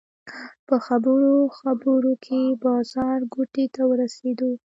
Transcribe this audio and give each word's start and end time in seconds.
په 0.67 0.75
خبرو 0.85 1.33
خبرو 1.59 2.13
کې 2.25 2.39
بازارګوټي 2.63 3.65
ته 3.75 3.81
ورسېدو. 3.89 4.51